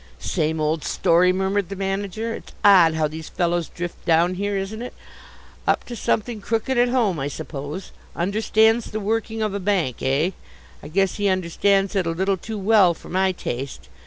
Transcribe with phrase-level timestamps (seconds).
[0.17, 2.33] "Same old story," murmured the manager.
[2.33, 4.95] "It's odd how these fellows drift down here, isn't it?
[5.67, 7.91] Up to something crooked at home, I suppose.
[8.15, 10.31] Understands the working of a bank, eh?
[10.81, 13.89] I guess he understands it a little too well for my taste.